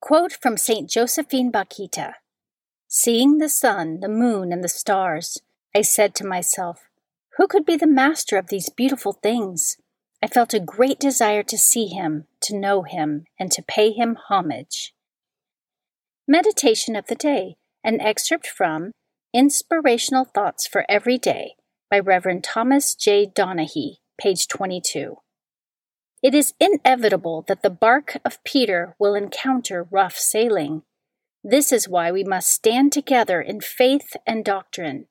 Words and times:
Quote 0.00 0.32
from 0.32 0.56
St. 0.56 0.88
Josephine 0.88 1.50
Bakhita 1.50 2.14
Seeing 2.86 3.38
the 3.38 3.48
sun, 3.48 4.00
the 4.00 4.08
moon, 4.08 4.52
and 4.52 4.62
the 4.62 4.68
stars, 4.68 5.42
I 5.74 5.82
said 5.82 6.14
to 6.16 6.26
myself, 6.26 6.88
Who 7.36 7.48
could 7.48 7.66
be 7.66 7.76
the 7.76 7.86
master 7.86 8.38
of 8.38 8.48
these 8.48 8.70
beautiful 8.70 9.12
things? 9.12 9.76
I 10.22 10.28
felt 10.28 10.54
a 10.54 10.60
great 10.60 10.98
desire 11.00 11.42
to 11.42 11.58
see 11.58 11.86
him, 11.88 12.26
to 12.42 12.56
know 12.56 12.82
him, 12.82 13.24
and 13.38 13.50
to 13.52 13.62
pay 13.62 13.92
him 13.92 14.16
homage. 14.28 14.94
Meditation 16.26 16.96
of 16.96 17.06
the 17.06 17.14
Day, 17.14 17.56
an 17.84 18.00
excerpt 18.00 18.46
from 18.46 18.92
Inspirational 19.34 20.24
Thoughts 20.24 20.66
for 20.66 20.86
Every 20.88 21.18
Day 21.18 21.54
by 21.90 21.98
Reverend 21.98 22.44
Thomas 22.44 22.94
J. 22.94 23.26
Donahue, 23.26 23.96
page 24.18 24.46
22. 24.48 25.16
It 26.22 26.34
is 26.34 26.54
inevitable 26.58 27.44
that 27.46 27.62
the 27.62 27.70
bark 27.70 28.16
of 28.24 28.42
Peter 28.42 28.96
will 28.98 29.14
encounter 29.14 29.86
rough 29.90 30.16
sailing. 30.16 30.82
This 31.44 31.72
is 31.72 31.88
why 31.88 32.10
we 32.10 32.24
must 32.24 32.52
stand 32.52 32.92
together 32.92 33.40
in 33.40 33.60
faith 33.60 34.16
and 34.26 34.44
doctrine. 34.44 35.06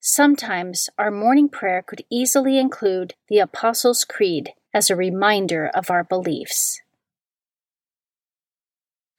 Sometimes 0.00 0.88
our 0.96 1.10
morning 1.10 1.48
prayer 1.48 1.82
could 1.82 2.04
easily 2.08 2.58
include 2.58 3.14
the 3.28 3.38
Apostles' 3.38 4.04
Creed 4.04 4.54
as 4.72 4.88
a 4.88 4.96
reminder 4.96 5.70
of 5.74 5.90
our 5.90 6.04
beliefs. 6.04 6.80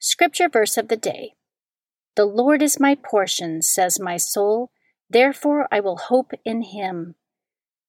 Scripture 0.00 0.48
verse 0.48 0.76
of 0.76 0.88
the 0.88 0.96
day 0.96 1.34
The 2.16 2.24
Lord 2.24 2.62
is 2.62 2.80
my 2.80 2.96
portion, 2.96 3.62
says 3.62 4.00
my 4.00 4.16
soul, 4.16 4.70
therefore 5.10 5.68
I 5.70 5.80
will 5.80 5.96
hope 5.96 6.32
in 6.44 6.62
him. 6.62 7.14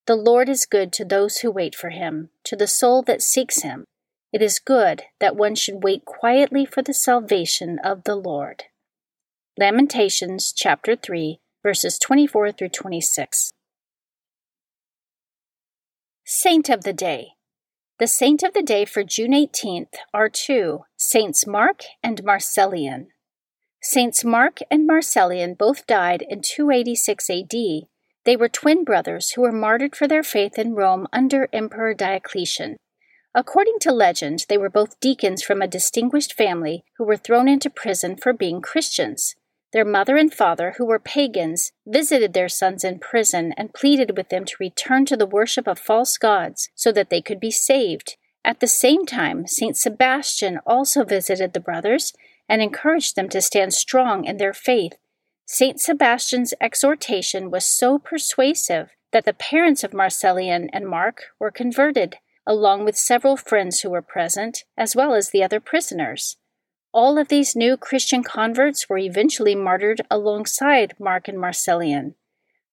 The 0.10 0.16
Lord 0.16 0.50
is 0.50 0.66
good 0.66 0.92
to 0.94 1.06
those 1.06 1.38
who 1.38 1.52
wait 1.52 1.76
for 1.76 1.92
him, 1.92 2.32
to 2.46 2.56
the 2.56 2.66
soul 2.66 3.04
that 3.04 3.22
seeks 3.22 3.62
him. 3.62 3.86
It 4.34 4.42
is 4.42 4.58
good 4.58 5.04
that 5.20 5.36
one 5.36 5.54
should 5.54 5.84
wait 5.84 6.04
quietly 6.04 6.66
for 6.66 6.82
the 6.82 6.96
salvation 6.96 7.78
of 7.84 8.06
the 8.06 8.16
Lord. 8.16 8.64
Lamentations 9.56 10.52
chapter 10.52 10.96
3 10.96 11.38
verses 11.62 12.00
24 12.00 12.54
through 12.54 12.70
26. 12.70 13.52
Saint 16.26 16.70
of 16.70 16.84
the 16.84 16.94
Day. 16.94 17.34
The 18.00 18.08
saint 18.08 18.42
of 18.42 18.56
the 18.56 18.64
day 18.64 18.86
for 18.86 19.04
June 19.04 19.34
18th 19.34 19.94
are 20.12 20.28
two, 20.28 20.86
Saints 20.98 21.46
Mark 21.46 21.84
and 22.02 22.24
Marcellian. 22.24 23.10
Saints 23.84 24.24
Mark 24.24 24.58
and 24.72 24.90
Marcellian 24.90 25.56
both 25.56 25.86
died 25.86 26.24
in 26.28 26.42
286 26.42 27.30
AD 27.30 27.54
they 28.30 28.36
were 28.36 28.48
twin 28.48 28.84
brothers 28.84 29.32
who 29.32 29.42
were 29.42 29.52
martyred 29.52 29.96
for 29.96 30.08
their 30.08 30.22
faith 30.22 30.60
in 30.60 30.76
Rome 30.76 31.08
under 31.12 31.50
Emperor 31.52 31.96
Diocletian. 31.96 32.78
According 33.34 33.80
to 33.82 33.92
legend, 33.92 34.46
they 34.48 34.56
were 34.56 34.70
both 34.70 35.00
deacons 35.00 35.42
from 35.42 35.64
a 35.64 35.68
distinguished 35.68 36.34
family 36.34 36.84
who 37.00 37.06
were 37.06 37.18
thrown 37.18 37.48
into 37.48 37.72
prison 37.72 38.16
for 38.16 38.32
being 38.32 38.62
Christians. 38.62 39.34
Their 39.74 39.84
mother 39.84 40.16
and 40.16 40.32
father, 40.32 40.76
who 40.78 40.86
were 40.86 41.00
pagans, 41.00 41.72
visited 41.88 42.34
their 42.34 42.50
sons 42.50 42.84
in 42.84 43.00
prison 43.00 43.52
and 43.58 43.74
pleaded 43.74 44.16
with 44.16 44.30
them 44.30 44.46
to 44.46 44.56
return 44.60 45.06
to 45.08 45.18
the 45.18 45.26
worship 45.26 45.68
of 45.68 45.80
false 45.80 46.16
gods 46.16 46.70
so 46.76 46.92
that 46.92 47.10
they 47.10 47.24
could 47.24 47.40
be 47.40 47.50
saved. 47.50 48.16
At 48.46 48.60
the 48.60 48.68
same 48.68 49.08
time, 49.08 49.48
St. 49.48 49.76
Sebastian 49.76 50.60
also 50.68 51.04
visited 51.04 51.54
the 51.54 51.60
brothers 51.60 52.14
and 52.48 52.62
encouraged 52.62 53.16
them 53.16 53.28
to 53.30 53.42
stand 53.42 53.74
strong 53.74 54.26
in 54.26 54.38
their 54.38 54.54
faith 54.54 54.94
St. 55.52 55.82
Sebastian's 55.82 56.54
exhortation 56.62 57.50
was 57.50 57.66
so 57.66 57.98
persuasive 57.98 58.92
that 59.12 59.26
the 59.26 59.34
parents 59.34 59.84
of 59.84 59.94
Marcellian 59.94 60.70
and 60.72 60.88
Mark 60.88 61.24
were 61.40 61.50
converted, 61.50 62.18
along 62.46 62.86
with 62.86 62.96
several 62.96 63.36
friends 63.36 63.80
who 63.80 63.90
were 63.90 64.04
present, 64.04 64.64
as 64.78 64.96
well 64.96 65.16
as 65.16 65.32
the 65.32 65.42
other 65.42 65.60
prisoners. 65.60 66.38
All 66.94 67.18
of 67.18 67.30
these 67.30 67.56
new 67.56 67.78
Christian 67.78 68.22
converts 68.22 68.88
were 68.88 69.00
eventually 69.00 69.56
martyred 69.56 70.02
alongside 70.12 70.94
Mark 71.00 71.28
and 71.28 71.40
Marcellian. 71.40 72.14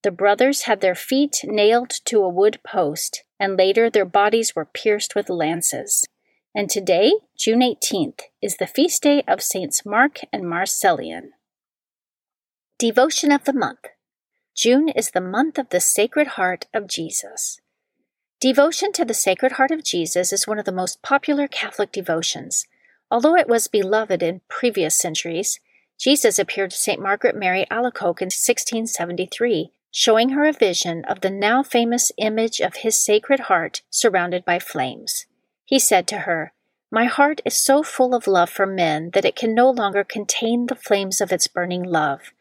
The 0.02 0.10
brothers 0.10 0.64
had 0.64 0.82
their 0.82 0.94
feet 0.94 1.40
nailed 1.44 1.92
to 2.04 2.20
a 2.20 2.28
wood 2.28 2.60
post, 2.62 3.24
and 3.40 3.56
later 3.56 3.88
their 3.88 4.04
bodies 4.04 4.54
were 4.54 4.66
pierced 4.66 5.14
with 5.14 5.30
lances. 5.30 6.06
And 6.54 6.68
today, 6.68 7.14
June 7.38 7.60
18th, 7.60 8.20
is 8.42 8.58
the 8.58 8.66
feast 8.66 9.02
day 9.02 9.22
of 9.26 9.42
Saints 9.42 9.86
Mark 9.86 10.20
and 10.30 10.44
Marcellian. 10.44 11.30
Devotion 12.78 13.32
of 13.32 13.44
the 13.44 13.54
Month 13.54 13.86
June 14.54 14.90
is 14.90 15.12
the 15.12 15.20
month 15.22 15.56
of 15.56 15.70
the 15.70 15.80
Sacred 15.80 16.26
Heart 16.26 16.66
of 16.74 16.86
Jesus. 16.86 17.58
Devotion 18.38 18.92
to 18.92 19.02
the 19.02 19.14
Sacred 19.14 19.52
Heart 19.52 19.70
of 19.70 19.82
Jesus 19.82 20.30
is 20.30 20.46
one 20.46 20.58
of 20.58 20.66
the 20.66 20.72
most 20.72 21.00
popular 21.00 21.48
Catholic 21.48 21.90
devotions. 21.90 22.66
Although 23.10 23.34
it 23.34 23.48
was 23.48 23.66
beloved 23.66 24.22
in 24.22 24.42
previous 24.50 24.98
centuries, 24.98 25.58
Jesus 25.98 26.38
appeared 26.38 26.70
to 26.72 26.76
St. 26.76 27.00
Margaret 27.00 27.34
Mary 27.34 27.66
Alacoque 27.70 28.20
in 28.20 28.26
1673, 28.26 29.70
showing 29.90 30.28
her 30.28 30.44
a 30.44 30.52
vision 30.52 31.02
of 31.06 31.22
the 31.22 31.30
now 31.30 31.62
famous 31.62 32.12
image 32.18 32.60
of 32.60 32.76
his 32.76 33.02
Sacred 33.02 33.40
Heart 33.40 33.80
surrounded 33.88 34.44
by 34.44 34.58
flames. 34.58 35.24
He 35.64 35.78
said 35.78 36.06
to 36.08 36.18
her, 36.18 36.52
My 36.90 37.06
heart 37.06 37.40
is 37.46 37.56
so 37.56 37.82
full 37.82 38.14
of 38.14 38.26
love 38.26 38.50
for 38.50 38.66
men 38.66 39.12
that 39.14 39.24
it 39.24 39.34
can 39.34 39.54
no 39.54 39.70
longer 39.70 40.04
contain 40.04 40.66
the 40.66 40.74
flames 40.74 41.22
of 41.22 41.32
its 41.32 41.48
burning 41.48 41.82
love. 41.82 42.32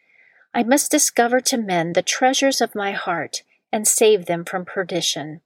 I 0.55 0.63
must 0.63 0.89
discover 0.89 1.41
to 1.41 1.57
men 1.57 1.91
the 1.91 2.01
treasures 2.01 2.61
of 2.61 2.75
my 2.75 2.93
heart 2.93 3.43
and 3.73 3.85
save 3.85 4.25
them 4.25 4.45
from 4.45 4.63
perdition. 4.63 5.41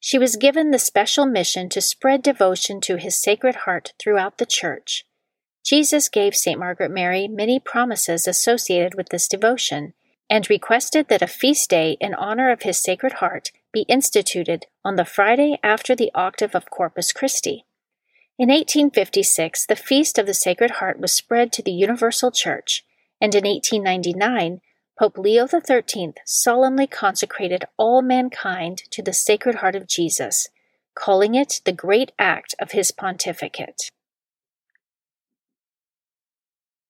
She 0.00 0.18
was 0.18 0.36
given 0.36 0.70
the 0.70 0.78
special 0.78 1.26
mission 1.26 1.68
to 1.68 1.82
spread 1.82 2.22
devotion 2.22 2.80
to 2.82 2.96
his 2.96 3.20
sacred 3.20 3.54
heart 3.66 3.92
throughout 3.98 4.38
the 4.38 4.46
church. 4.46 5.04
Jesus 5.62 6.08
gave 6.08 6.34
St. 6.34 6.58
Margaret 6.58 6.90
Mary 6.90 7.28
many 7.28 7.60
promises 7.60 8.26
associated 8.26 8.94
with 8.94 9.10
this 9.10 9.28
devotion. 9.28 9.92
and 10.28 10.50
requested 10.50 11.06
that 11.06 11.22
a 11.22 11.26
feast 11.28 11.70
day 11.70 11.96
in 12.00 12.12
honor 12.14 12.50
of 12.50 12.62
his 12.62 12.78
Sacred 12.78 13.14
Heart 13.14 13.52
be 13.72 13.82
instituted 13.82 14.66
on 14.84 14.96
the 14.96 15.04
Friday 15.04 15.56
after 15.62 15.94
the 15.94 16.10
octave 16.16 16.52
of 16.54 16.68
Corpus 16.68 17.12
Christi. 17.12 17.64
In 18.36 18.48
1856, 18.48 19.66
the 19.66 19.76
Feast 19.76 20.18
of 20.18 20.26
the 20.26 20.34
Sacred 20.34 20.72
Heart 20.72 20.98
was 20.98 21.12
spread 21.12 21.52
to 21.52 21.62
the 21.62 21.70
Universal 21.70 22.32
Church, 22.32 22.84
and 23.20 23.34
in 23.34 23.44
1899, 23.44 24.60
Pope 24.98 25.18
Leo 25.18 25.46
XIII 25.46 26.14
solemnly 26.24 26.86
consecrated 26.86 27.64
all 27.76 28.02
mankind 28.02 28.82
to 28.90 29.02
the 29.02 29.12
Sacred 29.12 29.56
Heart 29.56 29.76
of 29.76 29.86
Jesus, 29.86 30.48
calling 30.94 31.34
it 31.34 31.60
the 31.64 31.72
great 31.72 32.12
act 32.18 32.54
of 32.58 32.72
his 32.72 32.90
pontificate. 32.90 33.90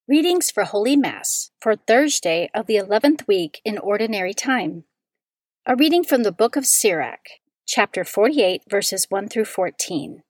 Readings 0.08 0.52
for 0.52 0.62
Holy 0.62 0.96
Mass 0.96 1.50
for 1.60 1.74
Thursday 1.74 2.48
of 2.54 2.66
the 2.66 2.76
11th 2.76 3.26
week 3.26 3.60
in 3.64 3.76
Ordinary 3.76 4.32
Time. 4.32 4.84
A 5.66 5.74
reading 5.74 6.04
from 6.04 6.22
the 6.22 6.30
book 6.30 6.54
of 6.54 6.64
Sirach, 6.64 7.26
chapter 7.66 8.04
48, 8.04 8.62
verses 8.70 9.06
1 9.08 9.28
through 9.28 9.46
14. 9.46 10.22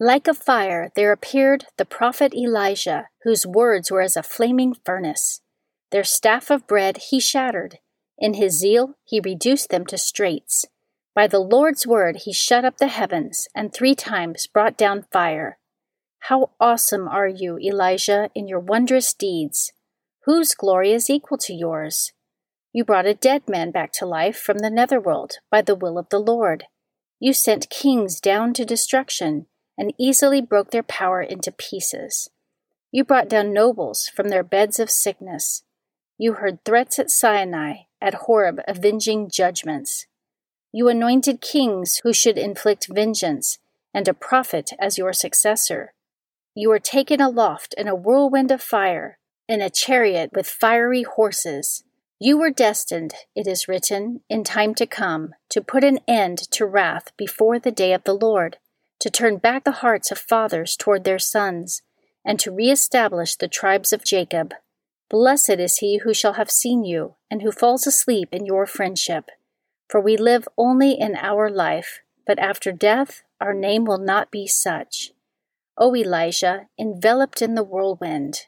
Like 0.00 0.26
a 0.26 0.34
fire, 0.34 0.90
there 0.96 1.12
appeared 1.12 1.66
the 1.76 1.84
prophet 1.84 2.34
Elijah, 2.34 3.08
whose 3.22 3.46
words 3.46 3.92
were 3.92 4.00
as 4.00 4.16
a 4.16 4.24
flaming 4.24 4.74
furnace. 4.84 5.40
Their 5.92 6.02
staff 6.02 6.50
of 6.50 6.66
bread 6.66 6.96
he 7.10 7.20
shattered. 7.20 7.78
In 8.18 8.34
his 8.34 8.58
zeal, 8.58 8.94
he 9.04 9.20
reduced 9.20 9.70
them 9.70 9.86
to 9.86 9.96
straits. 9.96 10.64
By 11.14 11.28
the 11.28 11.38
Lord's 11.38 11.86
word, 11.86 12.22
he 12.24 12.32
shut 12.32 12.64
up 12.64 12.78
the 12.78 12.88
heavens, 12.88 13.46
and 13.54 13.72
three 13.72 13.94
times 13.94 14.48
brought 14.48 14.76
down 14.76 15.06
fire. 15.12 15.58
How 16.20 16.50
awesome 16.58 17.06
are 17.06 17.28
you, 17.28 17.56
Elijah, 17.58 18.30
in 18.34 18.48
your 18.48 18.58
wondrous 18.58 19.14
deeds! 19.14 19.72
Whose 20.24 20.54
glory 20.54 20.90
is 20.90 21.08
equal 21.08 21.38
to 21.38 21.54
yours? 21.54 22.12
You 22.72 22.84
brought 22.84 23.06
a 23.06 23.14
dead 23.14 23.48
man 23.48 23.70
back 23.70 23.92
to 23.94 24.06
life 24.06 24.38
from 24.38 24.58
the 24.58 24.70
netherworld 24.70 25.34
by 25.52 25.62
the 25.62 25.76
will 25.76 25.98
of 25.98 26.08
the 26.08 26.18
Lord. 26.18 26.64
You 27.20 27.32
sent 27.32 27.70
kings 27.70 28.20
down 28.20 28.54
to 28.54 28.64
destruction 28.64 29.46
and 29.76 29.92
easily 29.98 30.40
broke 30.40 30.70
their 30.70 30.82
power 30.82 31.20
into 31.20 31.52
pieces. 31.52 32.30
You 32.92 33.04
brought 33.04 33.28
down 33.28 33.52
nobles 33.52 34.06
from 34.06 34.28
their 34.28 34.44
beds 34.44 34.78
of 34.78 34.90
sickness. 34.90 35.62
You 36.16 36.34
heard 36.34 36.64
threats 36.64 36.98
at 36.98 37.10
Sinai, 37.10 37.84
at 38.00 38.14
Horeb, 38.14 38.60
avenging 38.68 39.28
judgments. 39.28 40.06
You 40.72 40.88
anointed 40.88 41.40
kings 41.40 42.00
who 42.04 42.12
should 42.12 42.38
inflict 42.38 42.88
vengeance, 42.88 43.58
and 43.92 44.06
a 44.06 44.14
prophet 44.14 44.70
as 44.78 44.98
your 44.98 45.12
successor. 45.12 45.92
You 46.54 46.68
were 46.68 46.78
taken 46.78 47.20
aloft 47.20 47.74
in 47.76 47.88
a 47.88 47.96
whirlwind 47.96 48.52
of 48.52 48.62
fire, 48.62 49.18
in 49.48 49.60
a 49.60 49.70
chariot 49.70 50.30
with 50.32 50.46
fiery 50.46 51.02
horses. 51.02 51.82
You 52.20 52.38
were 52.38 52.50
destined, 52.50 53.14
it 53.34 53.46
is 53.46 53.66
written, 53.66 54.20
in 54.28 54.44
time 54.44 54.74
to 54.76 54.86
come, 54.86 55.34
to 55.50 55.60
put 55.60 55.82
an 55.82 55.98
end 56.06 56.38
to 56.52 56.64
wrath 56.64 57.12
before 57.16 57.58
the 57.58 57.72
day 57.72 57.92
of 57.92 58.04
the 58.04 58.14
Lord, 58.14 58.58
to 59.04 59.10
turn 59.10 59.36
back 59.36 59.64
the 59.64 59.82
hearts 59.82 60.10
of 60.10 60.16
fathers 60.16 60.76
toward 60.76 61.04
their 61.04 61.18
sons, 61.18 61.82
and 62.24 62.40
to 62.40 62.50
re-establish 62.50 63.36
the 63.36 63.46
tribes 63.46 63.92
of 63.92 64.02
Jacob. 64.02 64.54
Blessed 65.10 65.60
is 65.60 65.76
he 65.76 65.98
who 65.98 66.14
shall 66.14 66.32
have 66.32 66.50
seen 66.50 66.86
you, 66.86 67.16
and 67.30 67.42
who 67.42 67.52
falls 67.52 67.86
asleep 67.86 68.30
in 68.32 68.46
your 68.46 68.64
friendship. 68.64 69.28
For 69.90 70.00
we 70.00 70.16
live 70.16 70.48
only 70.56 70.92
in 70.98 71.16
our 71.16 71.50
life, 71.50 72.00
but 72.26 72.38
after 72.38 72.72
death 72.72 73.22
our 73.42 73.52
name 73.52 73.84
will 73.84 73.98
not 73.98 74.30
be 74.30 74.46
such. 74.46 75.12
O 75.76 75.94
Elijah, 75.94 76.68
enveloped 76.80 77.42
in 77.42 77.56
the 77.56 77.62
whirlwind. 77.62 78.46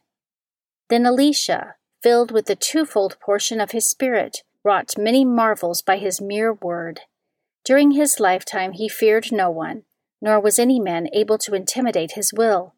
Then 0.88 1.04
Elisha, 1.04 1.74
filled 2.02 2.30
with 2.30 2.46
the 2.46 2.56
twofold 2.56 3.18
portion 3.20 3.60
of 3.60 3.72
his 3.72 3.90
Spirit, 3.90 4.42
wrought 4.64 4.94
many 4.96 5.22
marvels 5.22 5.82
by 5.82 5.98
his 5.98 6.18
mere 6.18 6.54
word. 6.54 7.00
During 7.62 7.90
his 7.90 8.18
lifetime 8.18 8.72
he 8.72 8.88
feared 8.88 9.30
no 9.30 9.50
one, 9.50 9.82
nor 10.20 10.40
was 10.40 10.58
any 10.58 10.80
man 10.80 11.08
able 11.12 11.38
to 11.38 11.54
intimidate 11.54 12.12
his 12.12 12.32
will. 12.32 12.74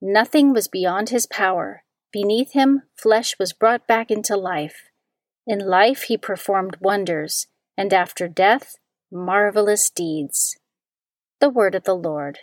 Nothing 0.00 0.52
was 0.52 0.68
beyond 0.68 1.08
his 1.08 1.26
power. 1.26 1.84
Beneath 2.12 2.52
him, 2.52 2.82
flesh 2.96 3.38
was 3.38 3.52
brought 3.52 3.86
back 3.86 4.10
into 4.10 4.36
life. 4.36 4.90
In 5.46 5.58
life 5.58 6.02
he 6.02 6.16
performed 6.16 6.78
wonders, 6.80 7.46
and 7.76 7.92
after 7.92 8.28
death, 8.28 8.76
marvelous 9.10 9.90
deeds. 9.90 10.56
The 11.40 11.50
word 11.50 11.74
of 11.74 11.84
the 11.84 11.94
Lord. 11.94 12.40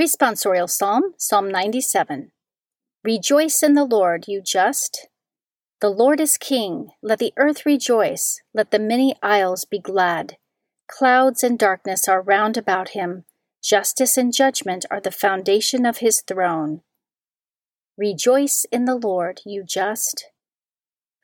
Responsorial 0.00 0.68
Psalm, 0.68 1.14
Psalm 1.18 1.50
97. 1.50 2.32
Rejoice 3.02 3.62
in 3.62 3.74
the 3.74 3.84
Lord, 3.84 4.24
you 4.26 4.42
just. 4.42 5.08
The 5.80 5.90
Lord 5.90 6.20
is 6.20 6.38
King. 6.38 6.90
Let 7.02 7.18
the 7.18 7.32
earth 7.36 7.66
rejoice. 7.66 8.40
Let 8.52 8.70
the 8.70 8.78
many 8.78 9.16
isles 9.22 9.64
be 9.64 9.78
glad. 9.78 10.36
Clouds 10.86 11.42
and 11.42 11.58
darkness 11.58 12.08
are 12.08 12.20
round 12.20 12.56
about 12.56 12.90
him. 12.90 13.24
Justice 13.62 14.16
and 14.18 14.32
judgment 14.32 14.84
are 14.90 15.00
the 15.00 15.10
foundation 15.10 15.86
of 15.86 15.98
his 15.98 16.20
throne. 16.20 16.82
Rejoice 17.96 18.66
in 18.70 18.84
the 18.84 18.96
Lord, 18.96 19.40
you 19.46 19.64
just. 19.64 20.26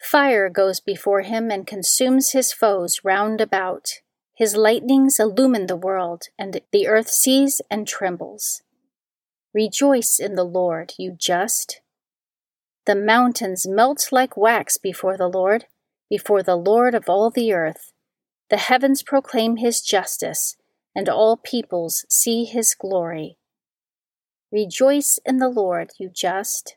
Fire 0.00 0.48
goes 0.48 0.80
before 0.80 1.20
him 1.20 1.50
and 1.50 1.66
consumes 1.66 2.32
his 2.32 2.52
foes 2.52 3.00
round 3.04 3.40
about. 3.40 4.00
His 4.34 4.56
lightnings 4.56 5.20
illumine 5.20 5.66
the 5.66 5.76
world, 5.76 6.24
and 6.38 6.62
the 6.72 6.86
earth 6.86 7.10
sees 7.10 7.60
and 7.70 7.86
trembles. 7.86 8.62
Rejoice 9.52 10.18
in 10.18 10.36
the 10.36 10.44
Lord, 10.44 10.94
you 10.96 11.12
just. 11.12 11.82
The 12.86 12.94
mountains 12.94 13.66
melt 13.68 14.08
like 14.10 14.36
wax 14.36 14.78
before 14.78 15.18
the 15.18 15.28
Lord, 15.28 15.66
before 16.08 16.42
the 16.42 16.56
Lord 16.56 16.94
of 16.94 17.10
all 17.10 17.28
the 17.28 17.52
earth. 17.52 17.89
The 18.50 18.56
heavens 18.56 19.04
proclaim 19.04 19.56
his 19.56 19.80
justice, 19.80 20.56
and 20.94 21.08
all 21.08 21.36
peoples 21.36 22.04
see 22.08 22.44
his 22.44 22.74
glory. 22.74 23.38
Rejoice 24.50 25.20
in 25.24 25.38
the 25.38 25.48
Lord, 25.48 25.92
you 25.98 26.10
just. 26.12 26.76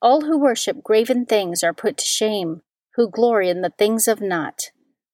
All 0.00 0.22
who 0.22 0.38
worship 0.38 0.82
graven 0.82 1.26
things 1.26 1.62
are 1.62 1.74
put 1.74 1.98
to 1.98 2.04
shame, 2.04 2.62
who 2.94 3.10
glory 3.10 3.50
in 3.50 3.60
the 3.60 3.74
things 3.76 4.08
of 4.08 4.22
naught. 4.22 4.70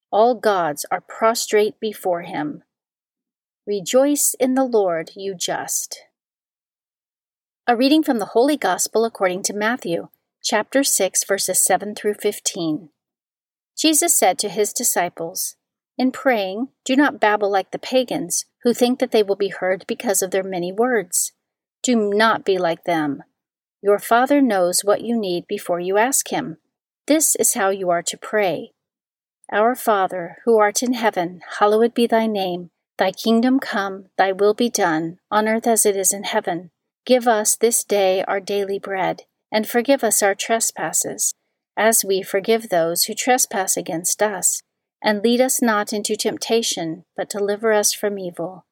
All 0.09 0.35
gods 0.35 0.85
are 0.89 1.01
prostrate 1.01 1.79
before 1.81 2.21
him. 2.21 2.63
Rejoice 3.67 4.33
in 4.39 4.55
the 4.55 4.63
Lord, 4.63 5.11
you 5.15 5.35
just. 5.35 5.99
A 7.67 7.75
reading 7.75 8.03
from 8.03 8.19
the 8.19 8.27
Holy 8.27 8.57
Gospel 8.57 9.03
according 9.03 9.43
to 9.43 9.53
Matthew, 9.53 10.07
chapter 10.41 10.83
6, 10.83 11.25
verses 11.25 11.61
7 11.63 11.93
through 11.93 12.15
15. 12.15 12.89
Jesus 13.77 14.17
said 14.17 14.37
to 14.39 14.49
his 14.49 14.73
disciples, 14.73 15.55
In 15.97 16.11
praying, 16.11 16.69
do 16.85 16.95
not 16.95 17.19
babble 17.19 17.51
like 17.51 17.71
the 17.71 17.79
pagans, 17.79 18.45
who 18.63 18.73
think 18.73 18.99
that 18.99 19.11
they 19.11 19.23
will 19.23 19.35
be 19.35 19.49
heard 19.49 19.85
because 19.87 20.21
of 20.21 20.31
their 20.31 20.43
many 20.43 20.71
words. 20.71 21.33
Do 21.83 21.95
not 21.95 22.45
be 22.45 22.57
like 22.57 22.83
them. 22.83 23.23
Your 23.81 23.97
Father 23.97 24.41
knows 24.41 24.81
what 24.83 25.01
you 25.01 25.17
need 25.17 25.47
before 25.47 25.79
you 25.79 25.97
ask 25.97 26.29
Him. 26.29 26.57
This 27.07 27.35
is 27.35 27.55
how 27.55 27.69
you 27.69 27.89
are 27.89 28.03
to 28.03 28.17
pray. 28.17 28.73
Our 29.51 29.75
Father, 29.75 30.37
who 30.45 30.59
art 30.59 30.83
in 30.83 30.93
heaven, 30.93 31.41
hallowed 31.59 31.93
be 31.93 32.05
thy 32.07 32.27
name. 32.27 32.69
Thy 32.97 33.11
kingdom 33.11 33.59
come, 33.59 34.05
thy 34.17 34.31
will 34.31 34.53
be 34.53 34.69
done, 34.69 35.17
on 35.31 35.47
earth 35.47 35.65
as 35.65 35.85
it 35.85 35.97
is 35.97 36.13
in 36.13 36.23
heaven. 36.23 36.69
Give 37.05 37.27
us 37.27 37.55
this 37.55 37.83
day 37.83 38.23
our 38.27 38.39
daily 38.39 38.77
bread, 38.77 39.23
and 39.51 39.67
forgive 39.67 40.03
us 40.03 40.21
our 40.21 40.35
trespasses, 40.35 41.33
as 41.77 42.05
we 42.05 42.21
forgive 42.21 42.69
those 42.69 43.05
who 43.05 43.13
trespass 43.13 43.77
against 43.77 44.21
us. 44.21 44.61
And 45.03 45.23
lead 45.23 45.41
us 45.41 45.61
not 45.61 45.93
into 45.93 46.15
temptation, 46.15 47.05
but 47.17 47.29
deliver 47.29 47.71
us 47.71 47.93
from 47.93 48.19
evil. 48.19 48.65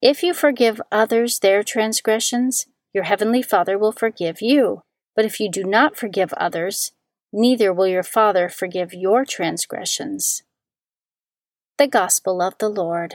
If 0.00 0.22
you 0.22 0.32
forgive 0.32 0.80
others 0.90 1.38
their 1.38 1.62
transgressions, 1.62 2.66
your 2.92 3.04
heavenly 3.04 3.42
Father 3.42 3.76
will 3.76 3.92
forgive 3.92 4.40
you. 4.40 4.82
But 5.16 5.24
if 5.24 5.40
you 5.40 5.50
do 5.50 5.64
not 5.64 5.96
forgive 5.96 6.32
others, 6.34 6.92
neither 7.32 7.72
will 7.72 7.86
your 7.86 8.02
Father 8.02 8.48
forgive 8.48 8.94
your 8.94 9.24
transgressions. 9.24 10.42
The 11.76 11.88
Gospel 11.88 12.40
of 12.40 12.54
the 12.58 12.68
Lord. 12.68 13.14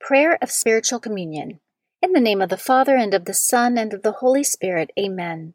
Prayer 0.00 0.38
of 0.40 0.50
Spiritual 0.50 1.00
Communion. 1.00 1.60
In 2.02 2.12
the 2.12 2.20
name 2.20 2.42
of 2.42 2.50
the 2.50 2.56
Father, 2.56 2.94
and 2.94 3.14
of 3.14 3.24
the 3.24 3.34
Son, 3.34 3.76
and 3.78 3.92
of 3.92 4.02
the 4.02 4.12
Holy 4.12 4.44
Spirit, 4.44 4.90
Amen. 4.98 5.54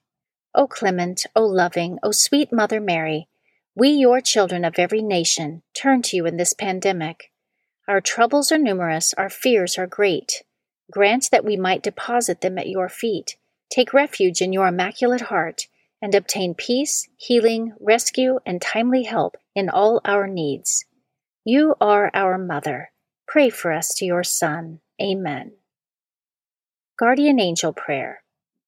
O 0.53 0.67
clement, 0.67 1.25
O 1.35 1.45
loving, 1.45 1.97
O 2.03 2.11
sweet 2.11 2.51
Mother 2.51 2.79
Mary, 2.81 3.27
we, 3.75 3.89
your 3.89 4.19
children 4.19 4.65
of 4.65 4.77
every 4.77 5.01
nation, 5.01 5.63
turn 5.73 6.01
to 6.03 6.17
you 6.17 6.25
in 6.25 6.37
this 6.37 6.53
pandemic. 6.53 7.31
Our 7.87 8.01
troubles 8.01 8.51
are 8.51 8.57
numerous, 8.57 9.13
our 9.13 9.29
fears 9.29 9.77
are 9.77 9.87
great. 9.87 10.43
Grant 10.91 11.29
that 11.31 11.45
we 11.45 11.55
might 11.55 11.83
deposit 11.83 12.41
them 12.41 12.57
at 12.57 12.67
your 12.67 12.89
feet, 12.89 13.37
take 13.69 13.93
refuge 13.93 14.41
in 14.41 14.51
your 14.51 14.67
immaculate 14.67 15.21
heart, 15.21 15.67
and 16.01 16.13
obtain 16.13 16.53
peace, 16.53 17.07
healing, 17.15 17.73
rescue, 17.79 18.39
and 18.45 18.61
timely 18.61 19.03
help 19.03 19.37
in 19.55 19.69
all 19.69 20.01
our 20.03 20.27
needs. 20.27 20.83
You 21.45 21.75
are 21.79 22.11
our 22.13 22.37
Mother. 22.37 22.91
Pray 23.27 23.49
for 23.49 23.71
us 23.71 23.93
to 23.95 24.05
your 24.05 24.23
Son. 24.23 24.81
Amen. 25.01 25.53
Guardian 26.99 27.39
Angel 27.39 27.71
Prayer. 27.71 28.21